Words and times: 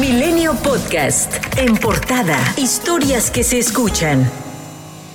Milenio 0.00 0.54
Podcast. 0.62 1.34
En 1.56 1.76
portada. 1.76 2.38
Historias 2.56 3.32
que 3.32 3.42
se 3.42 3.58
escuchan. 3.58 4.30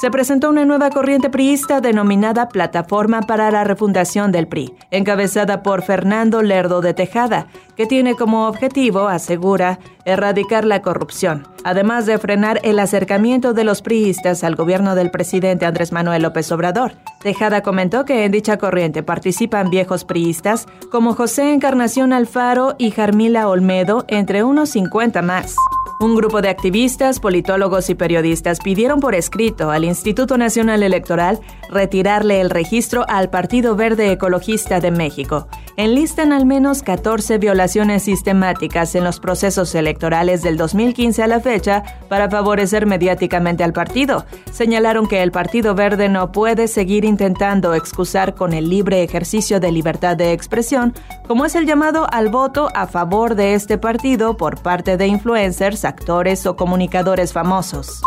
Se 0.00 0.12
presentó 0.12 0.48
una 0.48 0.64
nueva 0.64 0.90
corriente 0.90 1.28
priista 1.28 1.80
denominada 1.80 2.48
Plataforma 2.48 3.22
para 3.22 3.50
la 3.50 3.64
Refundación 3.64 4.30
del 4.30 4.46
PRI, 4.46 4.74
encabezada 4.92 5.62
por 5.64 5.82
Fernando 5.82 6.40
Lerdo 6.40 6.80
de 6.80 6.94
Tejada, 6.94 7.48
que 7.76 7.86
tiene 7.86 8.14
como 8.14 8.46
objetivo, 8.46 9.08
asegura, 9.08 9.80
erradicar 10.04 10.64
la 10.64 10.82
corrupción, 10.82 11.48
además 11.64 12.06
de 12.06 12.18
frenar 12.18 12.60
el 12.62 12.78
acercamiento 12.78 13.54
de 13.54 13.64
los 13.64 13.82
priistas 13.82 14.44
al 14.44 14.54
gobierno 14.54 14.94
del 14.94 15.10
presidente 15.10 15.66
Andrés 15.66 15.90
Manuel 15.90 16.22
López 16.22 16.50
Obrador. 16.52 16.92
Tejada 17.20 17.62
comentó 17.62 18.04
que 18.04 18.24
en 18.24 18.30
dicha 18.30 18.56
corriente 18.56 19.02
participan 19.02 19.68
viejos 19.68 20.04
priistas 20.04 20.66
como 20.92 21.14
José 21.14 21.52
Encarnación 21.52 22.12
Alfaro 22.12 22.76
y 22.78 22.92
Jarmila 22.92 23.48
Olmedo, 23.48 24.04
entre 24.06 24.44
unos 24.44 24.70
50 24.70 25.22
más. 25.22 25.56
Un 26.00 26.14
grupo 26.14 26.40
de 26.40 26.48
activistas, 26.48 27.18
politólogos 27.18 27.90
y 27.90 27.96
periodistas 27.96 28.60
pidieron 28.60 29.00
por 29.00 29.16
escrito 29.16 29.72
al 29.72 29.82
Instituto 29.82 30.38
Nacional 30.38 30.84
Electoral 30.84 31.40
retirarle 31.70 32.40
el 32.40 32.50
registro 32.50 33.04
al 33.08 33.30
Partido 33.30 33.74
Verde 33.74 34.12
Ecologista 34.12 34.78
de 34.78 34.92
México. 34.92 35.48
Enlistan 35.78 36.32
al 36.32 36.44
menos 36.44 36.82
14 36.82 37.38
violaciones 37.38 38.02
sistemáticas 38.02 38.96
en 38.96 39.04
los 39.04 39.20
procesos 39.20 39.76
electorales 39.76 40.42
del 40.42 40.56
2015 40.56 41.22
a 41.22 41.28
la 41.28 41.38
fecha 41.38 41.84
para 42.08 42.28
favorecer 42.28 42.84
mediáticamente 42.84 43.62
al 43.62 43.72
partido. 43.72 44.26
Señalaron 44.50 45.06
que 45.06 45.22
el 45.22 45.30
Partido 45.30 45.76
Verde 45.76 46.08
no 46.08 46.32
puede 46.32 46.66
seguir 46.66 47.04
intentando 47.04 47.74
excusar 47.74 48.34
con 48.34 48.54
el 48.54 48.68
libre 48.68 49.04
ejercicio 49.04 49.60
de 49.60 49.70
libertad 49.70 50.16
de 50.16 50.32
expresión, 50.32 50.94
como 51.28 51.44
es 51.44 51.54
el 51.54 51.64
llamado 51.64 52.08
al 52.10 52.28
voto 52.28 52.70
a 52.74 52.88
favor 52.88 53.36
de 53.36 53.54
este 53.54 53.78
partido 53.78 54.36
por 54.36 54.60
parte 54.60 54.96
de 54.96 55.06
influencers 55.06 55.84
actores 55.84 56.44
o 56.46 56.56
comunicadores 56.56 57.32
famosos. 57.32 58.02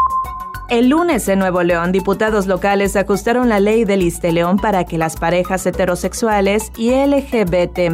El 0.71 0.87
lunes 0.87 1.27
en 1.27 1.39
Nuevo 1.39 1.63
León, 1.63 1.91
diputados 1.91 2.47
locales 2.47 2.95
ajustaron 2.95 3.49
la 3.49 3.59
ley 3.59 3.83
del 3.83 4.09
León 4.31 4.55
para 4.55 4.85
que 4.85 4.97
las 4.97 5.17
parejas 5.17 5.65
heterosexuales 5.65 6.71
y 6.77 6.91
LGBT 6.91 7.91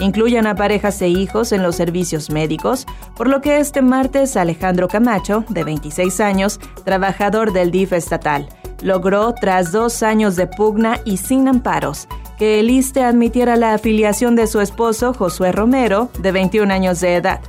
incluyan 0.00 0.46
a 0.46 0.54
parejas 0.54 1.02
e 1.02 1.08
hijos 1.08 1.52
en 1.52 1.62
los 1.62 1.76
servicios 1.76 2.30
médicos, 2.30 2.86
por 3.14 3.28
lo 3.28 3.42
que 3.42 3.58
este 3.58 3.82
martes 3.82 4.38
Alejandro 4.38 4.88
Camacho, 4.88 5.44
de 5.50 5.64
26 5.64 6.20
años, 6.20 6.60
trabajador 6.82 7.52
del 7.52 7.70
DIF 7.70 7.92
estatal, 7.92 8.48
logró, 8.80 9.34
tras 9.34 9.70
dos 9.70 10.02
años 10.02 10.34
de 10.34 10.46
pugna 10.46 11.00
y 11.04 11.18
sin 11.18 11.46
amparos, 11.46 12.08
que 12.38 12.60
el 12.60 12.70
ISTE 12.70 13.02
admitiera 13.02 13.56
la 13.56 13.74
afiliación 13.74 14.34
de 14.34 14.46
su 14.46 14.62
esposo 14.62 15.12
Josué 15.12 15.52
Romero, 15.52 16.08
de 16.20 16.32
21 16.32 16.72
años 16.72 17.00
de 17.00 17.16
edad. 17.16 17.40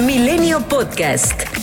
Milenio 0.00 0.60
Podcast. 0.60 1.57